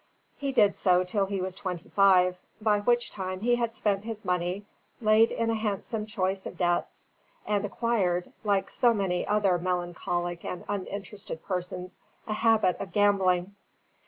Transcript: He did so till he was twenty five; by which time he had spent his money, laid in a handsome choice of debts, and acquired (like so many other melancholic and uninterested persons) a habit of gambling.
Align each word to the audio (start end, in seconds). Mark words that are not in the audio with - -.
He 0.35 0.51
did 0.51 0.75
so 0.75 1.03
till 1.03 1.27
he 1.27 1.41
was 1.41 1.53
twenty 1.53 1.87
five; 1.89 2.35
by 2.59 2.79
which 2.79 3.11
time 3.11 3.41
he 3.41 3.57
had 3.57 3.75
spent 3.75 4.03
his 4.03 4.25
money, 4.25 4.65
laid 4.99 5.29
in 5.31 5.51
a 5.51 5.53
handsome 5.53 6.07
choice 6.07 6.47
of 6.47 6.57
debts, 6.57 7.11
and 7.45 7.63
acquired 7.63 8.33
(like 8.43 8.71
so 8.71 8.95
many 8.95 9.27
other 9.27 9.59
melancholic 9.59 10.43
and 10.43 10.65
uninterested 10.67 11.43
persons) 11.45 11.99
a 12.25 12.33
habit 12.33 12.77
of 12.79 12.91
gambling. 12.91 13.53